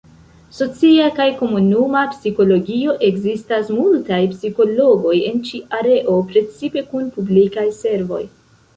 Socia 0.59 1.09
kaj 1.19 1.27
Komunuma 1.41 2.01
Psikologio: 2.13 2.97
Ekzistas 3.09 3.71
multaj 3.77 4.21
psikologoj 4.35 5.15
en 5.31 5.41
ĉi 5.51 5.65
areo, 5.83 6.19
precipe 6.35 6.89
kun 6.91 7.17
publikaj 7.21 7.73
servoj. 7.85 8.29